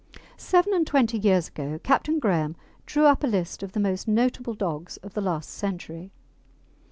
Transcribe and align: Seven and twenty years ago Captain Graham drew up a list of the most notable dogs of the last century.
Seven 0.39 0.73
and 0.73 0.87
twenty 0.87 1.19
years 1.19 1.49
ago 1.49 1.79
Captain 1.83 2.17
Graham 2.17 2.55
drew 2.87 3.05
up 3.05 3.23
a 3.23 3.27
list 3.27 3.61
of 3.61 3.73
the 3.73 3.79
most 3.79 4.07
notable 4.07 4.55
dogs 4.55 4.97
of 5.03 5.13
the 5.13 5.21
last 5.21 5.51
century. 5.51 6.11